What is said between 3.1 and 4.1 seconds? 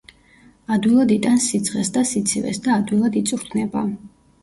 იწვრთნება.